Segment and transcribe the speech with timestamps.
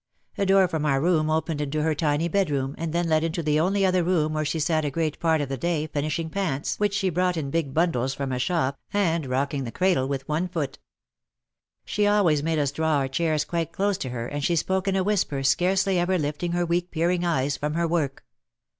[0.35, 3.59] A door from our room opened into her tiny bedroom and then led into the
[3.59, 6.95] only other room where she sat a great part of the day finishing pants which
[6.95, 10.79] she brought in big bundles from a shop, and rocking the cradle with one foot.
[11.85, 14.95] She always made us draw our chairs quite close to her and she spoke in
[14.95, 18.25] a whisper scarcely ever lifting her weak peering eyes from her work.